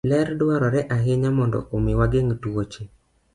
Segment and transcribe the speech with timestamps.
[0.09, 2.83] Ler dwarore ahinya mondo omi wageng' tuoche.